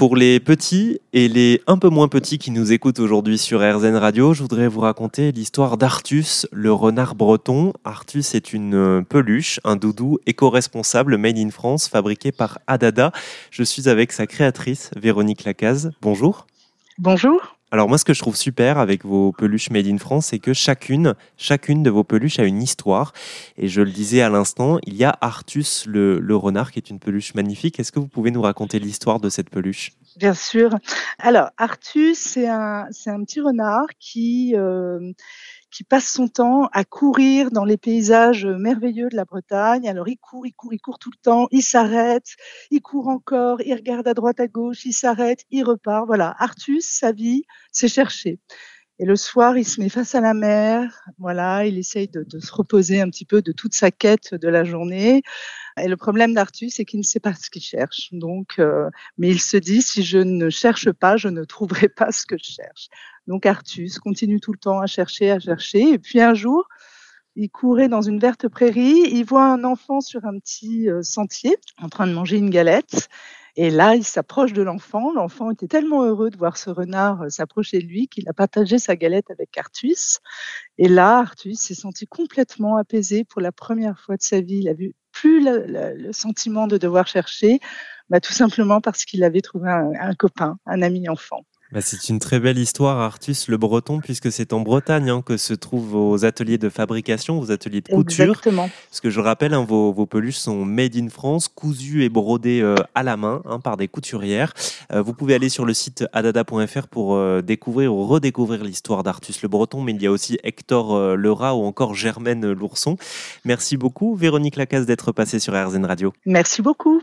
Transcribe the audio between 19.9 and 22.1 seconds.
France, c'est que chacune, chacune de vos